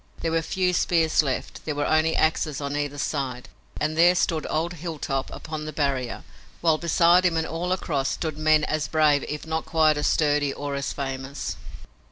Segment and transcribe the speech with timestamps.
[0.21, 1.63] There were few spears left.
[1.63, 3.49] There were only axes on either side.
[3.79, 6.23] And there stood old Hilltop upon the barrier,
[6.59, 10.53] while beside him and all across stood men as brave if not quite as sturdy
[10.53, 11.55] or as famous.